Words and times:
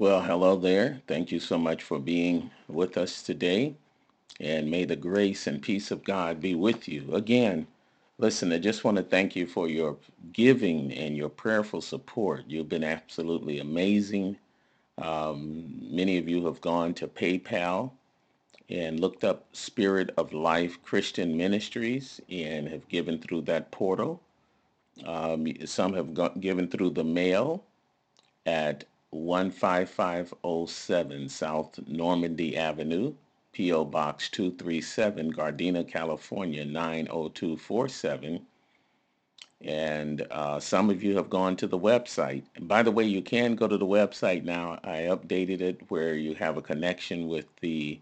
Well, 0.00 0.22
hello 0.22 0.56
there. 0.56 1.02
Thank 1.08 1.30
you 1.30 1.40
so 1.40 1.58
much 1.58 1.82
for 1.82 2.00
being 2.00 2.52
with 2.68 2.96
us 2.96 3.22
today. 3.22 3.76
And 4.40 4.70
may 4.70 4.86
the 4.86 4.96
grace 4.96 5.46
and 5.46 5.62
peace 5.62 5.90
of 5.90 6.04
God 6.04 6.40
be 6.40 6.54
with 6.54 6.88
you. 6.88 7.14
Again, 7.14 7.66
listen, 8.18 8.52
I 8.52 8.58
just 8.58 8.84
want 8.84 8.98
to 8.98 9.04
thank 9.04 9.36
you 9.36 9.46
for 9.46 9.68
your 9.68 9.98
giving 10.32 10.92
and 10.94 11.16
your 11.16 11.28
prayerful 11.28 11.82
support. 11.82 12.44
You've 12.48 12.70
been 12.70 12.84
absolutely 12.84 13.60
amazing. 13.60 14.38
Um, 14.98 15.80
many 15.90 16.18
of 16.18 16.28
you 16.28 16.46
have 16.46 16.60
gone 16.62 16.94
to 16.94 17.08
PayPal 17.08 17.92
and 18.70 19.00
looked 19.00 19.24
up 19.24 19.46
Spirit 19.52 20.14
of 20.16 20.32
Life 20.32 20.82
Christian 20.82 21.36
Ministries 21.36 22.20
and 22.30 22.68
have 22.68 22.88
given 22.88 23.18
through 23.20 23.42
that 23.42 23.70
portal. 23.70 24.22
Um, 25.04 25.46
some 25.66 25.94
have 25.94 26.14
go- 26.14 26.34
given 26.40 26.68
through 26.68 26.90
the 26.90 27.04
mail 27.04 27.64
at 28.46 28.84
15507 29.12 31.28
South 31.28 31.80
Normandy 31.88 32.56
Avenue, 32.56 33.12
P.O. 33.52 33.84
Box 33.86 34.28
237, 34.28 35.32
Gardena, 35.32 35.82
California 35.86 36.64
90247. 36.64 38.46
And 39.62 40.26
uh, 40.30 40.60
some 40.60 40.90
of 40.90 41.02
you 41.02 41.16
have 41.16 41.28
gone 41.28 41.56
to 41.56 41.66
the 41.66 41.78
website. 41.78 42.44
And 42.54 42.68
by 42.68 42.84
the 42.84 42.92
way, 42.92 43.04
you 43.04 43.20
can 43.20 43.56
go 43.56 43.66
to 43.66 43.76
the 43.76 43.84
website 43.84 44.44
now. 44.44 44.78
I 44.84 45.08
updated 45.10 45.60
it 45.60 45.80
where 45.88 46.14
you 46.14 46.34
have 46.36 46.56
a 46.56 46.62
connection 46.62 47.26
with 47.28 47.46
the 47.60 48.00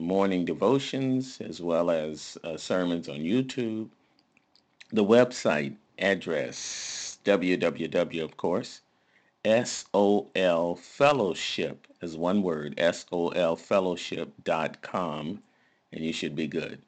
morning 0.00 0.44
devotions 0.44 1.40
as 1.40 1.60
well 1.60 1.90
as 1.90 2.38
uh, 2.42 2.56
sermons 2.56 3.08
on 3.08 3.18
YouTube. 3.18 3.88
The 4.92 5.04
website 5.04 5.76
address, 5.98 7.18
www, 7.24 8.24
of 8.24 8.36
course, 8.36 8.80
S-O-L 9.48 10.74
Fellowship 10.74 11.86
is 12.02 12.18
one 12.18 12.42
word, 12.42 12.74
S-O-L 12.76 13.56
Fellowship.com, 13.56 15.42
and 15.90 16.04
you 16.04 16.12
should 16.12 16.36
be 16.36 16.46
good. 16.46 16.82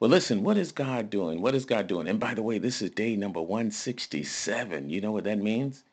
Well, 0.00 0.10
listen, 0.10 0.42
what 0.42 0.56
is 0.56 0.72
God 0.72 1.08
doing? 1.08 1.40
What 1.40 1.54
is 1.54 1.64
God 1.64 1.86
doing? 1.86 2.08
And 2.08 2.18
by 2.18 2.34
the 2.34 2.42
way, 2.42 2.58
this 2.58 2.82
is 2.82 2.90
day 2.90 3.14
number 3.14 3.40
167. 3.40 4.90
You 4.90 5.00
know 5.00 5.12
what 5.12 5.22
that 5.22 5.38
means? 5.38 5.84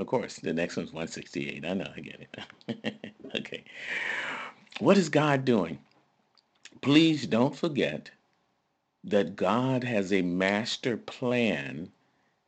Of 0.00 0.08
course, 0.08 0.40
the 0.40 0.52
next 0.52 0.76
one's 0.76 0.92
168. 0.92 1.64
I 1.64 1.74
know, 1.74 1.92
I 1.96 2.00
get 2.00 2.26
it. 2.66 3.14
okay. 3.36 3.62
What 4.80 4.98
is 4.98 5.08
God 5.08 5.44
doing? 5.44 5.78
Please 6.80 7.28
don't 7.28 7.54
forget 7.54 8.10
that 9.04 9.36
God 9.36 9.84
has 9.84 10.12
a 10.12 10.22
master 10.22 10.96
plan 10.96 11.92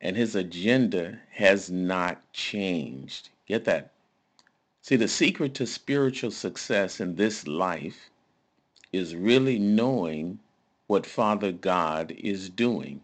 and 0.07 0.17
his 0.17 0.37
agenda 0.37 1.19
has 1.33 1.69
not 1.69 2.23
changed. 2.33 3.29
Get 3.45 3.65
that? 3.65 3.91
See, 4.81 4.95
the 4.95 5.09
secret 5.09 5.53
to 5.55 5.67
spiritual 5.67 6.31
success 6.31 7.01
in 7.01 7.17
this 7.17 7.49
life 7.49 8.09
is 8.93 9.17
really 9.17 9.59
knowing 9.59 10.39
what 10.87 11.07
Father 11.07 11.51
God 11.51 12.13
is 12.13 12.49
doing. 12.49 13.01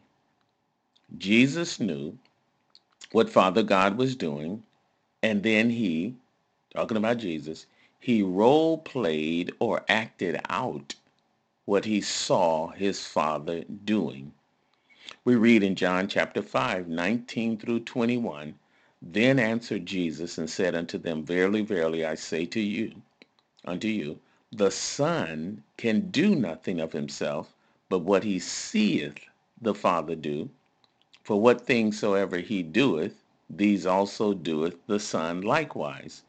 Jesus 1.18 1.80
knew 1.80 2.16
what 3.10 3.28
Father 3.28 3.64
God 3.64 3.98
was 3.98 4.14
doing, 4.14 4.62
and 5.24 5.42
then 5.42 5.70
he, 5.70 6.14
talking 6.72 6.96
about 6.96 7.18
Jesus, 7.18 7.66
he 7.98 8.22
role 8.22 8.78
played 8.78 9.52
or 9.58 9.84
acted 9.88 10.40
out 10.48 10.94
what 11.64 11.84
he 11.84 12.00
saw 12.00 12.68
his 12.68 13.04
Father 13.04 13.64
doing. 13.84 14.32
We 15.24 15.36
read 15.36 15.62
in 15.62 15.76
John 15.76 16.08
chapter 16.08 16.42
5, 16.42 16.88
19 16.88 17.56
through 17.56 17.80
21, 17.80 18.58
Then 19.00 19.38
answered 19.38 19.86
Jesus 19.86 20.36
and 20.36 20.50
said 20.50 20.74
unto 20.74 20.98
them, 20.98 21.24
Verily, 21.24 21.62
verily, 21.62 22.04
I 22.04 22.16
say 22.16 22.44
to 22.46 22.60
you, 22.60 23.02
unto 23.64 23.86
you, 23.86 24.18
the 24.50 24.72
Son 24.72 25.62
can 25.76 26.10
do 26.10 26.34
nothing 26.34 26.80
of 26.80 26.92
himself, 26.92 27.54
but 27.88 28.00
what 28.00 28.24
he 28.24 28.40
seeth 28.40 29.20
the 29.60 29.76
Father 29.76 30.16
do. 30.16 30.50
For 31.22 31.40
what 31.40 31.66
things 31.66 32.00
soever 32.00 32.38
he 32.38 32.64
doeth, 32.64 33.22
these 33.48 33.86
also 33.86 34.34
doeth 34.34 34.84
the 34.88 34.98
Son 34.98 35.40
likewise. 35.40 36.24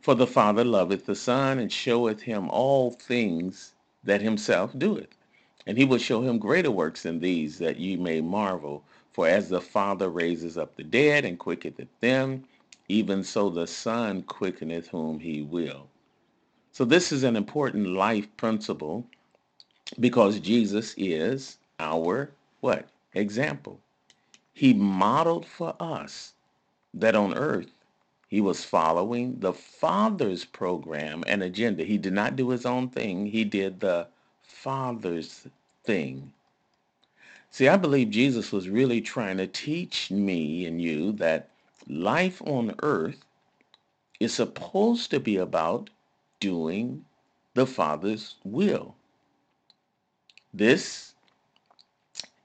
For 0.00 0.14
the 0.14 0.28
Father 0.28 0.64
loveth 0.64 1.06
the 1.06 1.16
Son, 1.16 1.58
and 1.58 1.72
showeth 1.72 2.22
him 2.22 2.48
all 2.50 2.92
things 2.92 3.74
that 4.04 4.22
himself 4.22 4.70
doeth. 4.78 5.16
And 5.66 5.76
he 5.76 5.84
will 5.84 5.98
show 5.98 6.22
him 6.22 6.38
greater 6.38 6.70
works 6.70 7.02
than 7.02 7.18
these, 7.20 7.58
that 7.58 7.78
ye 7.78 7.96
may 7.96 8.20
marvel. 8.20 8.84
For 9.12 9.26
as 9.26 9.48
the 9.48 9.60
Father 9.60 10.08
raises 10.10 10.56
up 10.58 10.76
the 10.76 10.84
dead 10.84 11.24
and 11.24 11.38
quickeneth 11.38 11.88
them, 12.00 12.44
even 12.88 13.24
so 13.24 13.50
the 13.50 13.66
Son 13.66 14.22
quickeneth 14.22 14.88
whom 14.88 15.18
he 15.18 15.42
will. 15.42 15.88
So 16.70 16.84
this 16.84 17.10
is 17.10 17.24
an 17.24 17.36
important 17.36 17.88
life 17.88 18.28
principle 18.36 19.06
because 19.98 20.38
Jesus 20.40 20.94
is 20.96 21.58
our 21.80 22.30
what? 22.60 22.88
Example. 23.14 23.80
He 24.52 24.74
modeled 24.74 25.46
for 25.46 25.74
us 25.80 26.34
that 26.94 27.14
on 27.14 27.34
earth 27.34 27.70
he 28.28 28.40
was 28.40 28.64
following 28.64 29.38
the 29.38 29.52
Father's 29.52 30.44
program 30.44 31.24
and 31.26 31.42
agenda. 31.42 31.84
He 31.84 31.98
did 31.98 32.12
not 32.12 32.36
do 32.36 32.50
his 32.50 32.66
own 32.66 32.88
thing. 32.88 33.26
He 33.26 33.44
did 33.44 33.80
the 33.80 34.08
Father's 34.66 35.46
thing. 35.84 36.32
See, 37.52 37.68
I 37.68 37.76
believe 37.76 38.10
Jesus 38.10 38.50
was 38.50 38.68
really 38.68 39.00
trying 39.00 39.36
to 39.36 39.46
teach 39.46 40.10
me 40.10 40.66
and 40.66 40.82
you 40.82 41.12
that 41.12 41.50
life 41.86 42.42
on 42.44 42.74
earth 42.82 43.24
is 44.18 44.34
supposed 44.34 45.12
to 45.12 45.20
be 45.20 45.36
about 45.36 45.90
doing 46.40 47.04
the 47.54 47.64
Father's 47.64 48.34
will. 48.42 48.96
This 50.52 51.14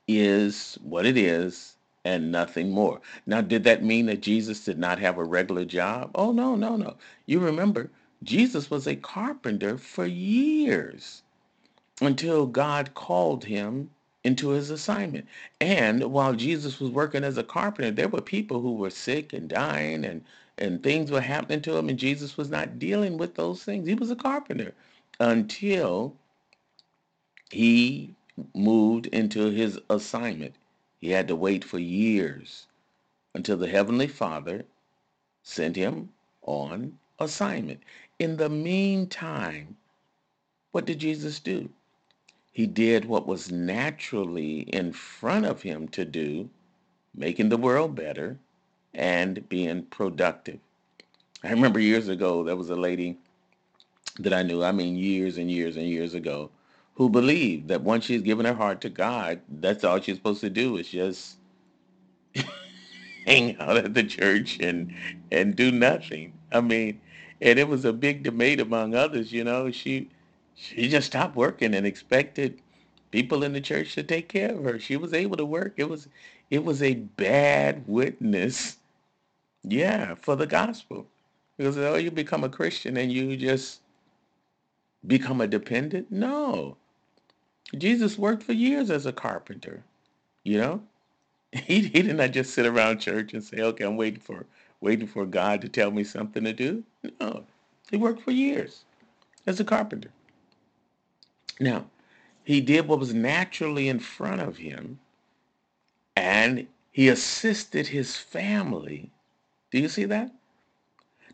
is 0.08 0.78
what 0.84 1.08
it 1.08 1.18
is 1.18 1.76
and 2.06 2.32
nothing 2.32 2.70
more. 2.70 3.02
Now, 3.26 3.42
did 3.42 3.64
that 3.64 3.84
mean 3.84 4.06
that 4.06 4.22
Jesus 4.22 4.64
did 4.64 4.78
not 4.78 5.00
have 5.00 5.18
a 5.18 5.24
regular 5.24 5.66
job? 5.66 6.12
Oh, 6.14 6.32
no, 6.32 6.56
no, 6.56 6.76
no. 6.76 6.98
You 7.26 7.40
remember, 7.40 7.90
Jesus 8.22 8.70
was 8.70 8.86
a 8.86 8.96
carpenter 8.96 9.76
for 9.76 10.06
years 10.06 11.24
until 12.02 12.48
God 12.48 12.94
called 12.96 13.46
him 13.46 13.92
into 14.24 14.50
his 14.50 14.70
assignment. 14.70 15.28
And 15.62 16.04
while 16.12 16.34
Jesus 16.34 16.80
was 16.80 16.92
working 16.92 17.24
as 17.24 17.38
a 17.38 17.44
carpenter, 17.44 17.92
there 17.92 18.10
were 18.10 18.22
people 18.22 18.62
who 18.62 18.74
were 18.74 18.90
sick 18.90 19.34
and 19.34 19.48
dying 19.48 20.06
and 20.06 20.24
and 20.58 20.84
things 20.84 21.10
were 21.10 21.22
happening 21.22 21.62
to 21.64 21.76
him 21.76 21.90
and 21.90 21.98
Jesus 21.98 22.38
was 22.38 22.50
not 22.50 22.78
dealing 22.78 23.18
with 23.18 23.36
those 23.36 23.64
things. 23.64 23.88
He 23.88 23.96
was 23.96 24.12
a 24.12 24.16
carpenter 24.16 24.74
until 25.20 26.16
he 27.50 28.14
moved 28.54 29.08
into 29.08 29.50
his 29.50 29.80
assignment. 29.90 30.56
He 31.00 31.10
had 31.10 31.28
to 31.30 31.36
wait 31.36 31.64
for 31.64 31.80
years 31.80 32.68
until 33.34 33.58
the 33.58 33.68
heavenly 33.68 34.08
Father 34.08 34.66
sent 35.44 35.76
him 35.76 36.10
on 36.44 36.98
assignment. 37.20 37.82
In 38.20 38.38
the 38.38 38.50
meantime, 38.50 39.78
what 40.72 40.86
did 40.86 41.00
Jesus 41.00 41.40
do? 41.40 41.70
He 42.52 42.68
did 42.68 43.06
what 43.06 43.28
was 43.28 43.52
naturally 43.52 44.62
in 44.62 44.92
front 44.92 45.46
of 45.46 45.62
him 45.62 45.88
to 45.90 46.04
do, 46.04 46.50
making 47.16 47.50
the 47.50 47.58
world 47.58 47.96
better 47.96 48.38
and 48.94 49.48
being 49.48 49.84
productive. 49.84 50.60
I 51.44 51.52
remember 51.52 51.80
years 51.80 52.10
ago, 52.10 52.44
there 52.44 52.58
was 52.58 52.70
a 52.70 52.76
lady 52.76 53.18
that 54.20 54.34
I 54.34 54.44
knew, 54.44 54.64
I 54.64 54.72
mean 54.72 54.96
years 54.96 55.38
and 55.38 55.50
years 55.50 55.78
and 55.78 55.88
years 55.88 56.14
ago, 56.14 56.52
who 56.96 57.10
believed 57.10 57.70
that 57.70 57.82
once 57.82 58.06
she's 58.06 58.22
given 58.22 58.46
her 58.46 58.54
heart 58.54 58.82
to 58.82 58.90
God, 58.90 59.40
that's 59.48 59.84
all 59.84 60.00
she's 60.02 60.18
supposed 60.18 60.42
to 60.42 60.50
do 60.50 60.78
is 60.78 60.90
just 60.90 61.38
hang 63.26 63.58
out 63.60 63.78
at 63.78 63.94
the 63.94 64.04
church 64.04 64.60
and 64.60 64.94
and 65.32 65.56
do 65.56 65.72
nothing. 65.72 66.34
I 66.52 66.60
mean, 66.62 67.00
and 67.42 67.58
it 67.58 67.68
was 67.68 67.86
a 67.86 67.94
big 67.94 68.24
debate 68.24 68.60
among 68.60 68.94
others, 68.94 69.32
you 69.32 69.44
know. 69.46 69.72
She 69.72 70.10
she 70.62 70.88
just 70.88 71.08
stopped 71.08 71.36
working 71.36 71.74
and 71.74 71.88
expected 71.88 72.62
people 73.10 73.44
in 73.44 73.54
the 73.54 73.62
church 73.62 73.96
to 73.96 74.04
take 74.04 74.30
care 74.30 74.56
of 74.56 74.64
her. 74.64 74.80
She 74.80 74.96
was 74.96 75.14
able 75.14 75.38
to 75.38 75.46
work. 75.46 75.74
It 75.78 75.90
was 75.90 76.08
it 76.52 76.64
was 76.64 76.84
a 76.84 76.96
bad 76.96 77.84
witness, 77.88 78.78
yeah, 79.64 80.16
for 80.16 80.36
the 80.36 80.46
gospel. 80.46 81.08
Because 81.58 81.78
oh, 81.78 81.96
you 81.96 82.12
become 82.12 82.44
a 82.44 82.50
Christian 82.50 82.98
and 82.98 83.12
you 83.12 83.36
just 83.38 83.82
become 85.08 85.42
a 85.42 85.48
dependent? 85.48 86.12
No. 86.12 86.78
Jesus 87.78 88.18
worked 88.18 88.44
for 88.44 88.54
years 88.54 88.92
as 88.92 89.06
a 89.06 89.14
carpenter, 89.14 89.84
you 90.44 90.58
know? 90.58 90.82
He, 91.54 91.82
he 91.82 92.02
did 92.02 92.16
not 92.16 92.32
just 92.32 92.54
sit 92.54 92.66
around 92.66 93.00
church 93.00 93.34
and 93.34 93.44
say, 93.44 93.60
okay, 93.60 93.84
I'm 93.84 93.98
waiting 93.98 94.22
for 94.22 94.46
waiting 94.80 95.08
for 95.08 95.26
God 95.26 95.62
to 95.62 95.70
tell 95.70 95.92
me 95.92 96.04
something 96.04 96.46
to 96.46 96.54
do. 96.54 96.84
No. 97.20 97.44
He 97.90 97.98
worked 97.98 98.22
for 98.22 98.32
years 98.32 98.86
as 99.46 99.60
a 99.60 99.66
carpenter. 99.66 100.12
Now, 101.62 101.86
he 102.44 102.60
did 102.60 102.88
what 102.88 103.00
was 103.00 103.14
naturally 103.14 103.88
in 103.88 104.00
front 104.00 104.42
of 104.42 104.58
him 104.58 105.00
and 106.16 106.68
he 106.90 107.08
assisted 107.08 107.88
his 107.88 108.18
family. 108.18 109.12
Do 109.72 109.80
you 109.80 109.88
see 109.88 110.06
that? 110.06 110.32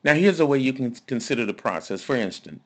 Now, 0.03 0.13
here's 0.13 0.41
a 0.41 0.45
way 0.45 0.59
you 0.59 0.73
can 0.73 0.93
consider 1.07 1.45
the 1.45 1.53
process. 1.53 2.03
For 2.03 2.17
instance, 2.17 2.61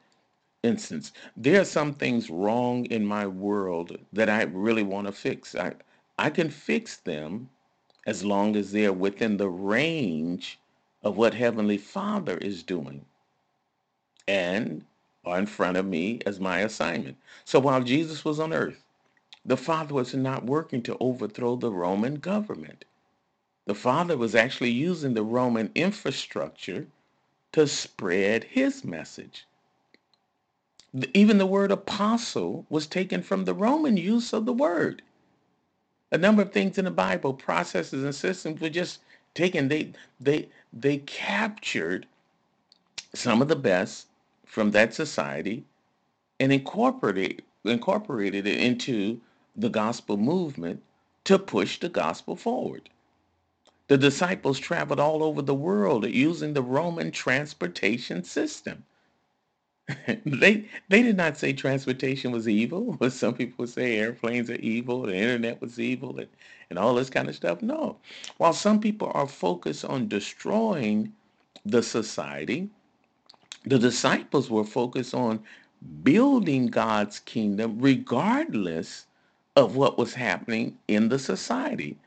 instance, 0.64 1.12
there 1.38 1.62
are 1.62 1.66
some 1.66 1.94
things 1.94 2.32
wrong 2.32 2.86
in 2.86 3.06
my 3.06 3.28
world 3.28 3.96
that 4.12 4.30
I 4.30 4.44
really 4.44 4.84
want 4.84 5.06
to 5.06 5.14
fix. 5.14 5.56
I, 5.56 5.74
I 6.18 6.32
can 6.32 6.50
fix 6.50 6.98
them 6.98 7.48
as 8.08 8.26
long 8.26 8.56
as 8.56 8.72
they're 8.72 8.92
within 8.92 9.38
the 9.38 9.50
range 9.50 10.60
of 11.04 11.16
what 11.16 11.36
Heavenly 11.36 11.78
Father 11.78 12.38
is 12.40 12.64
doing 12.64 13.06
and 14.28 14.84
are 15.26 15.40
in 15.40 15.46
front 15.46 15.78
of 15.78 15.86
me 15.86 16.20
as 16.26 16.40
my 16.40 16.60
assignment. 16.60 17.18
So 17.46 17.60
while 17.60 17.84
Jesus 17.84 18.26
was 18.26 18.40
on 18.40 18.54
earth, 18.54 18.84
the 19.46 19.58
Father 19.58 19.94
was 19.94 20.14
not 20.14 20.46
working 20.46 20.82
to 20.84 20.98
overthrow 21.00 21.56
the 21.56 21.72
Roman 21.72 22.16
government. 22.16 22.86
The 23.66 23.76
Father 23.76 24.18
was 24.18 24.36
actually 24.36 24.72
using 24.72 25.14
the 25.14 25.24
Roman 25.24 25.72
infrastructure 25.76 26.88
to 27.52 27.68
spread 27.68 28.46
his 28.46 28.84
message. 28.84 29.46
Even 31.14 31.38
the 31.38 31.46
word 31.46 31.72
apostle 31.72 32.66
was 32.70 32.88
taken 32.88 33.22
from 33.24 33.46
the 33.46 33.54
Roman 33.54 33.98
use 33.98 34.34
of 34.34 34.46
the 34.46 34.54
word. 34.54 35.02
A 36.12 36.18
number 36.18 36.42
of 36.42 36.52
things 36.52 36.78
in 36.78 36.86
the 36.86 36.92
Bible, 36.92 37.34
processes 37.34 38.04
and 38.04 38.14
systems 38.14 38.60
were 38.60 38.70
just 38.70 39.00
taken. 39.34 39.70
They 39.70 39.94
they 40.20 40.50
they 40.74 40.98
captured 40.98 42.08
some 43.14 43.42
of 43.42 43.48
the 43.48 43.56
best 43.56 44.08
from 44.52 44.72
that 44.72 44.94
society 44.94 45.64
and 46.38 46.52
incorporated 46.52 47.42
incorporated 47.64 48.46
it 48.46 48.60
into 48.60 49.22
the 49.56 49.70
gospel 49.70 50.18
movement 50.18 50.84
to 51.24 51.40
push 51.40 51.80
the 51.80 51.88
gospel 51.88 52.36
forward. 52.36 52.90
The 53.88 53.98
disciples 53.98 54.60
traveled 54.60 55.00
all 55.00 55.24
over 55.24 55.42
the 55.42 55.56
world 55.56 56.06
using 56.06 56.52
the 56.52 56.62
Roman 56.62 57.12
transportation 57.12 58.26
system. 58.26 58.84
they 60.26 60.66
they 60.90 61.02
did 61.02 61.16
not 61.16 61.38
say 61.38 61.54
transportation 61.54 62.34
was 62.34 62.50
evil. 62.50 62.98
But 63.00 63.14
some 63.22 63.34
people 63.34 63.66
say 63.68 64.00
airplanes 64.00 64.50
are 64.50 64.56
evil, 64.56 65.04
the 65.04 65.16
internet 65.16 65.62
was 65.62 65.80
evil, 65.80 66.20
and, 66.20 66.28
and 66.70 66.78
all 66.78 66.96
this 66.96 67.10
kind 67.10 67.30
of 67.30 67.36
stuff. 67.36 67.62
No. 67.62 67.96
While 68.36 68.54
some 68.54 68.82
people 68.82 69.12
are 69.14 69.28
focused 69.28 69.86
on 69.86 70.10
destroying 70.10 71.14
the 71.64 71.82
society, 71.82 72.70
the 73.66 73.80
disciples 73.80 74.50
were 74.50 74.66
focused 74.66 75.16
on 75.16 75.44
building 76.04 76.68
God's 76.68 77.20
kingdom 77.20 77.80
regardless 77.80 79.08
of 79.56 79.76
what 79.76 79.98
was 79.98 80.16
happening 80.16 80.78
in 80.88 81.10
the 81.10 81.20
society. 81.20 81.98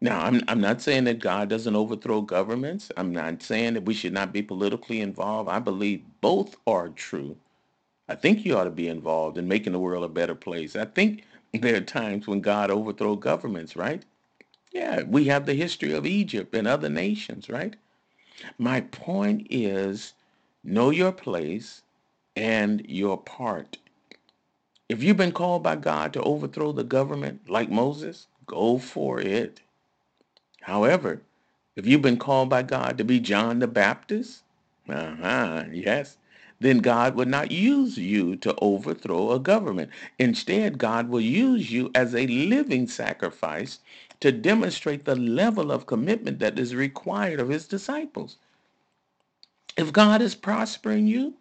Now, 0.00 0.20
I'm, 0.24 0.42
I'm 0.48 0.60
not 0.60 0.82
saying 0.82 1.04
that 1.04 1.20
God 1.20 1.48
doesn't 1.50 1.76
overthrow 1.76 2.22
governments. 2.22 2.92
I'm 2.96 3.12
not 3.12 3.42
saying 3.42 3.74
that 3.74 3.86
we 3.86 3.94
should 3.94 4.12
not 4.12 4.32
be 4.32 4.42
politically 4.42 5.00
involved. 5.00 5.50
I 5.50 5.58
believe 5.60 6.04
both 6.20 6.56
are 6.66 6.90
true. 6.90 7.36
I 8.08 8.16
think 8.16 8.44
you 8.44 8.56
ought 8.56 8.64
to 8.64 8.70
be 8.70 8.88
involved 8.88 9.38
in 9.38 9.48
making 9.48 9.72
the 9.72 9.80
world 9.80 10.04
a 10.04 10.08
better 10.08 10.34
place. 10.36 10.76
I 10.76 10.86
think 10.86 11.24
there 11.54 11.76
are 11.76 11.80
times 11.82 12.26
when 12.26 12.40
God 12.40 12.70
overthrows 12.70 13.20
governments, 13.20 13.76
right? 13.76 14.04
Yeah, 14.72 15.02
we 15.04 15.26
have 15.26 15.46
the 15.46 15.54
history 15.54 15.92
of 15.92 16.06
Egypt 16.06 16.54
and 16.54 16.68
other 16.68 16.90
nations, 16.90 17.50
right? 17.50 17.76
My 18.58 18.80
point 18.82 19.46
is 19.50 20.14
know 20.62 20.90
your 20.90 21.12
place 21.12 21.82
and 22.36 22.84
your 22.88 23.18
part. 23.18 23.78
If 24.88 25.02
you've 25.02 25.16
been 25.16 25.32
called 25.32 25.62
by 25.62 25.76
God 25.76 26.12
to 26.12 26.22
overthrow 26.22 26.72
the 26.72 26.84
government 26.84 27.48
like 27.48 27.70
Moses, 27.70 28.28
go 28.46 28.78
for 28.78 29.20
it. 29.20 29.60
However, 30.62 31.22
if 31.76 31.86
you've 31.86 32.02
been 32.02 32.18
called 32.18 32.50
by 32.50 32.62
God 32.62 32.98
to 32.98 33.04
be 33.04 33.20
John 33.20 33.58
the 33.58 33.66
Baptist, 33.66 34.42
uh-huh, 34.88 35.64
yes, 35.72 36.18
then 36.60 36.78
God 36.78 37.16
would 37.16 37.28
not 37.28 37.50
use 37.50 37.98
you 37.98 38.36
to 38.36 38.54
overthrow 38.60 39.32
a 39.32 39.40
government. 39.40 39.90
Instead, 40.18 40.78
God 40.78 41.08
will 41.08 41.20
use 41.20 41.72
you 41.72 41.90
as 41.94 42.14
a 42.14 42.26
living 42.26 42.86
sacrifice 42.88 43.80
to 44.24 44.32
demonstrate 44.32 45.04
the 45.04 45.14
level 45.14 45.70
of 45.70 45.84
commitment 45.84 46.38
that 46.38 46.58
is 46.58 46.74
required 46.74 47.38
of 47.40 47.50
his 47.50 47.68
disciples. 47.68 48.38
If 49.76 49.92
God 49.92 50.22
is 50.22 50.34
prospering 50.34 51.06
you, 51.06 51.34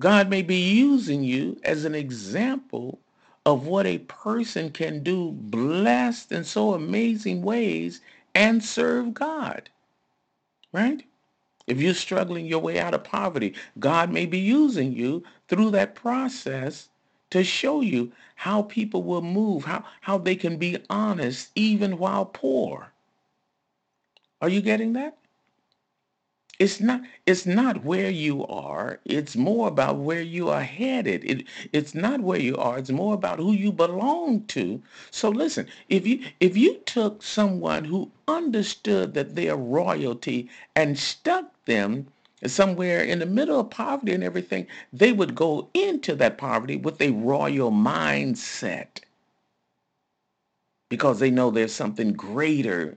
God 0.00 0.30
may 0.30 0.40
be 0.40 0.56
using 0.56 1.22
you 1.22 1.60
as 1.62 1.84
an 1.84 1.94
example 1.94 3.00
of 3.44 3.66
what 3.66 3.84
a 3.84 3.98
person 3.98 4.70
can 4.70 5.02
do 5.02 5.32
blessed 5.32 6.32
in 6.32 6.44
so 6.44 6.72
amazing 6.72 7.42
ways 7.42 8.00
and 8.34 8.64
serve 8.64 9.12
God. 9.12 9.68
Right? 10.72 11.04
If 11.66 11.82
you're 11.82 11.92
struggling 11.92 12.46
your 12.46 12.60
way 12.60 12.80
out 12.80 12.94
of 12.94 13.04
poverty, 13.04 13.56
God 13.78 14.10
may 14.10 14.24
be 14.24 14.38
using 14.38 14.94
you 14.94 15.22
through 15.48 15.72
that 15.72 15.94
process 15.94 16.88
to 17.34 17.44
show 17.44 17.80
you 17.80 18.12
how 18.36 18.62
people 18.62 19.02
will 19.02 19.22
move, 19.22 19.64
how, 19.64 19.84
how 20.02 20.18
they 20.18 20.36
can 20.36 20.56
be 20.56 20.78
honest 20.88 21.50
even 21.56 21.98
while 21.98 22.24
poor. 22.26 22.92
Are 24.40 24.48
you 24.48 24.62
getting 24.62 24.94
that? 24.94 25.18
it's 26.58 26.80
not 26.80 27.02
it's 27.26 27.46
not 27.46 27.84
where 27.84 28.10
you 28.10 28.46
are 28.46 29.00
it's 29.04 29.34
more 29.34 29.66
about 29.68 29.96
where 29.96 30.22
you 30.22 30.48
are 30.48 30.62
headed 30.62 31.24
it, 31.24 31.44
it's 31.72 31.94
not 31.94 32.20
where 32.20 32.38
you 32.38 32.56
are 32.56 32.78
it's 32.78 32.90
more 32.90 33.14
about 33.14 33.38
who 33.40 33.52
you 33.52 33.72
belong 33.72 34.40
to 34.44 34.80
so 35.10 35.28
listen 35.28 35.66
if 35.88 36.06
you 36.06 36.24
if 36.40 36.56
you 36.56 36.78
took 36.86 37.22
someone 37.22 37.84
who 37.84 38.10
understood 38.28 39.14
that 39.14 39.34
they're 39.34 39.56
royalty 39.56 40.48
and 40.76 40.98
stuck 40.98 41.46
them 41.64 42.06
somewhere 42.46 43.02
in 43.02 43.20
the 43.20 43.26
middle 43.26 43.60
of 43.60 43.70
poverty 43.70 44.12
and 44.12 44.24
everything 44.24 44.66
they 44.92 45.12
would 45.12 45.34
go 45.34 45.68
into 45.74 46.14
that 46.16 46.38
poverty 46.38 46.76
with 46.76 47.00
a 47.00 47.10
royal 47.10 47.72
mindset 47.72 49.00
because 50.90 51.20
they 51.20 51.30
know 51.30 51.50
there's 51.50 51.74
something 51.74 52.12
greater 52.12 52.96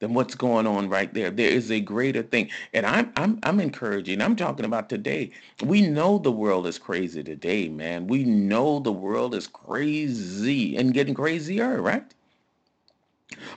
than 0.00 0.14
what's 0.14 0.34
going 0.34 0.66
on 0.66 0.88
right 0.88 1.12
there. 1.14 1.30
There 1.30 1.50
is 1.50 1.70
a 1.70 1.80
greater 1.80 2.22
thing. 2.22 2.50
And 2.74 2.86
I'm 2.86 3.12
I'm 3.16 3.38
I'm 3.42 3.60
encouraging. 3.60 4.20
I'm 4.20 4.36
talking 4.36 4.66
about 4.66 4.88
today. 4.88 5.30
We 5.64 5.82
know 5.82 6.18
the 6.18 6.32
world 6.32 6.66
is 6.66 6.78
crazy 6.78 7.22
today, 7.24 7.68
man. 7.68 8.06
We 8.06 8.24
know 8.24 8.80
the 8.80 8.92
world 8.92 9.34
is 9.34 9.46
crazy 9.46 10.76
and 10.76 10.94
getting 10.94 11.14
crazier, 11.14 11.82
right? 11.82 12.04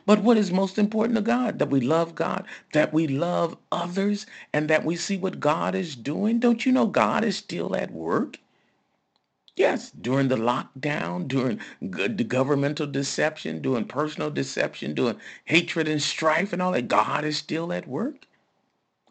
But 0.05 0.23
what 0.23 0.37
is 0.37 0.51
most 0.51 0.77
important 0.79 1.15
to 1.17 1.21
God? 1.21 1.59
That 1.59 1.69
we 1.69 1.81
love 1.81 2.15
God, 2.15 2.45
that 2.73 2.93
we 2.93 3.07
love 3.07 3.57
others, 3.71 4.25
and 4.53 4.69
that 4.69 4.85
we 4.85 4.95
see 4.95 5.17
what 5.17 5.39
God 5.39 5.75
is 5.75 5.95
doing. 5.95 6.39
Don't 6.39 6.65
you 6.65 6.71
know 6.71 6.87
God 6.87 7.23
is 7.23 7.37
still 7.37 7.75
at 7.75 7.91
work? 7.91 8.39
Yes, 9.55 9.91
during 9.91 10.27
the 10.29 10.35
lockdown, 10.37 11.27
during 11.27 11.59
the 11.81 12.23
governmental 12.23 12.87
deception, 12.87 13.61
during 13.61 13.85
personal 13.85 14.31
deception, 14.31 14.95
during 14.95 15.17
hatred 15.45 15.87
and 15.87 16.01
strife 16.01 16.53
and 16.53 16.61
all 16.61 16.73
that, 16.73 16.87
God 16.87 17.23
is 17.25 17.37
still 17.37 17.73
at 17.73 17.87
work. 17.87 18.27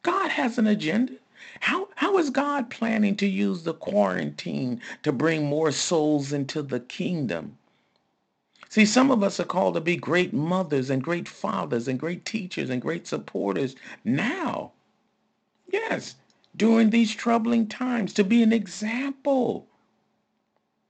God 0.03 0.31
has 0.31 0.59
an 0.59 0.67
agenda. 0.67 1.15
How, 1.61 1.89
how 1.97 2.19
is 2.19 2.31
God 2.31 2.71
planning 2.71 3.17
to 3.17 3.27
use 3.27 3.65
the 3.65 3.75
quarantine 3.75 4.81
to 5.03 5.12
bring 5.12 5.47
more 5.47 5.73
souls 5.73 6.33
into 6.33 6.62
the 6.62 6.81
kingdom? 6.81 7.59
See, 8.76 8.85
some 8.85 9.11
of 9.11 9.23
us 9.23 9.40
are 9.40 9.45
called 9.45 9.75
to 9.76 9.80
be 9.80 9.97
great 9.97 10.35
mothers 10.35 10.90
and 10.90 11.02
great 11.02 11.28
fathers 11.28 11.88
and 11.88 11.99
great 11.99 12.26
teachers 12.26 12.71
and 12.71 12.83
great 12.83 13.06
supporters 13.06 13.75
now. 14.04 14.73
Yes, 15.73 16.16
during 16.54 16.90
these 16.90 17.14
troubling 17.14 17.68
times, 17.68 18.12
to 18.14 18.25
be 18.25 18.42
an 18.42 18.52
example 18.52 19.66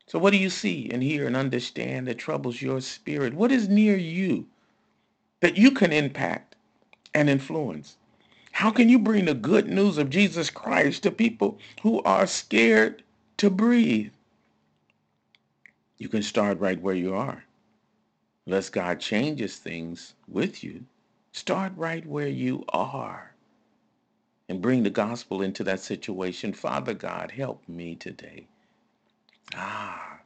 so 0.09 0.19
what 0.21 0.33
do 0.33 0.39
you 0.39 0.51
see 0.51 0.91
and 0.93 1.03
hear 1.03 1.27
and 1.27 1.37
understand 1.37 2.09
that 2.09 2.19
troubles 2.19 2.63
your 2.63 2.81
spirit? 2.81 3.35
What 3.35 3.53
is 3.53 3.69
near 3.69 3.97
you 3.97 4.49
that 5.41 5.57
you 5.57 5.73
can 5.73 5.93
impact 5.93 6.57
and 7.15 7.31
influence? 7.31 7.99
How 8.53 8.73
can 8.73 8.89
you 8.89 8.99
bring 8.99 9.27
the 9.27 9.35
good 9.35 9.69
news 9.69 9.99
of 9.99 10.11
Jesus 10.11 10.51
Christ 10.51 11.05
to 11.05 11.13
people 11.13 11.59
who 11.83 12.03
are 12.03 12.27
scared 12.27 13.05
to 13.39 13.51
breathe? 13.51 14.13
You 15.99 16.09
can 16.09 16.25
start 16.25 16.61
right 16.61 16.83
where 16.83 16.95
you 16.95 17.15
are. 17.15 17.46
Unless 18.47 18.71
God 18.71 19.01
changes 19.01 19.57
things 19.57 20.15
with 20.29 20.65
you, 20.65 20.85
start 21.33 21.73
right 21.77 22.07
where 22.07 22.29
you 22.29 22.65
are 22.71 23.35
and 24.49 24.63
bring 24.63 24.83
the 24.83 24.91
gospel 24.91 25.43
into 25.43 25.65
that 25.65 25.81
situation. 25.81 26.53
Father 26.53 26.95
God, 26.95 27.33
help 27.33 27.69
me 27.69 27.97
today. 27.97 28.47
Ah, 29.55 30.21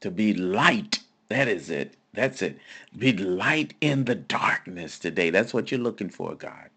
to 0.00 0.10
be 0.10 0.34
light. 0.34 1.00
That 1.28 1.48
is 1.48 1.70
it. 1.70 1.96
That's 2.14 2.42
it. 2.42 2.58
Be 2.98 3.12
light 3.14 3.74
in 3.80 4.04
the 4.04 4.14
darkness 4.16 4.98
today. 4.98 5.30
That's 5.30 5.54
what 5.54 5.70
you're 5.70 5.80
looking 5.80 6.10
for, 6.10 6.34
God. 6.34 6.70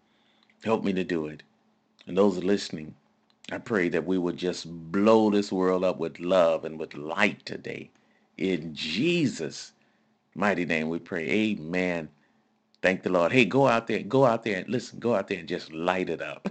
Help 0.64 0.84
me 0.84 0.92
to 0.94 1.04
do 1.04 1.26
it. 1.26 1.42
And 2.06 2.16
those 2.16 2.38
listening, 2.44 2.94
I 3.52 3.58
pray 3.58 3.88
that 3.90 4.06
we 4.06 4.18
would 4.18 4.36
just 4.36 4.70
blow 4.92 5.30
this 5.30 5.52
world 5.52 5.84
up 5.84 5.98
with 5.98 6.20
love 6.20 6.64
and 6.64 6.78
with 6.78 6.94
light 6.94 7.44
today. 7.46 7.90
In 8.38 8.74
Jesus' 8.74 9.72
mighty 10.36 10.66
name 10.66 10.90
we 10.90 11.00
pray. 11.00 11.28
Amen. 11.30 12.08
Thank 12.82 13.02
the 13.02 13.10
Lord. 13.10 13.32
Hey, 13.32 13.44
go 13.44 13.66
out 13.68 13.88
there, 13.88 14.02
go 14.02 14.24
out 14.26 14.44
there 14.44 14.58
and 14.58 14.68
listen, 14.68 15.00
go 15.00 15.14
out 15.14 15.28
there 15.28 15.40
and 15.40 15.48
just 15.48 15.72
light 15.72 16.10
it 16.10 16.22
up. 16.22 16.48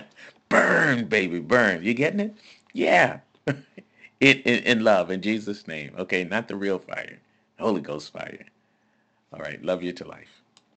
burn, 0.50 1.06
baby, 1.06 1.40
burn. 1.40 1.82
You 1.84 1.94
getting 1.94 2.20
it? 2.20 2.34
Yeah. 2.74 3.20
in, 3.46 3.58
in, 4.20 4.64
in 4.64 4.84
love, 4.84 5.10
in 5.10 5.22
Jesus' 5.22 5.68
name. 5.68 5.94
Okay, 5.98 6.24
not 6.24 6.48
the 6.48 6.56
real 6.56 6.78
fire. 6.78 7.18
Holy 7.58 7.80
Ghost 7.82 8.12
fire. 8.12 8.46
All 9.32 9.40
right. 9.40 9.62
Love 9.64 9.82
you 9.82 9.92
to 9.94 10.06
life. 10.08 10.37